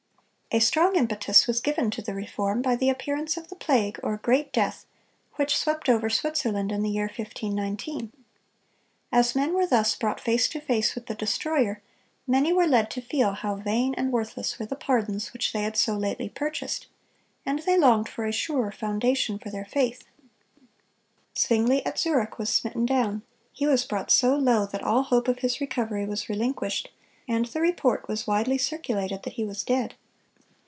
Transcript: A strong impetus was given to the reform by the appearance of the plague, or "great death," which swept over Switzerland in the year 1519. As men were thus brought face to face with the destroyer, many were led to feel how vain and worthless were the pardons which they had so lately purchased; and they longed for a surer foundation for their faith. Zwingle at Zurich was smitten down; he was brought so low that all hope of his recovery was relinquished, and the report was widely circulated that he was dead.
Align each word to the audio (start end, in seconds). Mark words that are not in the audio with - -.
A 0.53 0.59
strong 0.59 0.97
impetus 0.97 1.47
was 1.47 1.61
given 1.61 1.89
to 1.91 2.01
the 2.01 2.13
reform 2.13 2.61
by 2.61 2.75
the 2.75 2.89
appearance 2.89 3.37
of 3.37 3.47
the 3.47 3.55
plague, 3.55 3.97
or 4.03 4.17
"great 4.17 4.51
death," 4.51 4.85
which 5.37 5.55
swept 5.57 5.87
over 5.87 6.09
Switzerland 6.09 6.73
in 6.73 6.81
the 6.83 6.89
year 6.89 7.05
1519. 7.05 8.11
As 9.13 9.33
men 9.33 9.53
were 9.53 9.65
thus 9.65 9.95
brought 9.95 10.19
face 10.19 10.49
to 10.49 10.59
face 10.59 10.93
with 10.93 11.05
the 11.05 11.15
destroyer, 11.15 11.81
many 12.27 12.51
were 12.51 12.67
led 12.67 12.91
to 12.91 13.01
feel 13.01 13.31
how 13.31 13.55
vain 13.55 13.95
and 13.95 14.11
worthless 14.11 14.59
were 14.59 14.65
the 14.65 14.75
pardons 14.75 15.31
which 15.31 15.53
they 15.53 15.61
had 15.61 15.77
so 15.77 15.95
lately 15.95 16.27
purchased; 16.27 16.87
and 17.45 17.59
they 17.59 17.77
longed 17.77 18.09
for 18.09 18.25
a 18.25 18.33
surer 18.33 18.73
foundation 18.73 19.39
for 19.39 19.51
their 19.51 19.63
faith. 19.63 20.03
Zwingle 21.37 21.79
at 21.85 21.97
Zurich 21.97 22.37
was 22.37 22.49
smitten 22.49 22.85
down; 22.85 23.21
he 23.53 23.67
was 23.67 23.85
brought 23.85 24.11
so 24.11 24.35
low 24.35 24.65
that 24.65 24.83
all 24.83 25.03
hope 25.03 25.29
of 25.29 25.39
his 25.39 25.61
recovery 25.61 26.05
was 26.05 26.27
relinquished, 26.27 26.91
and 27.25 27.45
the 27.45 27.61
report 27.61 28.09
was 28.09 28.27
widely 28.27 28.57
circulated 28.57 29.23
that 29.23 29.33
he 29.35 29.45
was 29.45 29.63
dead. 29.63 29.95